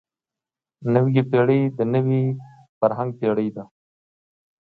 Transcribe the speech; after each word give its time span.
نوې 0.93 1.21
پېړۍ 1.29 1.61
د 1.77 1.79
نوي 1.93 2.23
فرهنګ 2.79 3.11
پېړۍ 3.19 3.49
ده. 3.55 3.63